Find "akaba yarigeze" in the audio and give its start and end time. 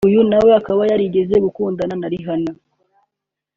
0.59-1.35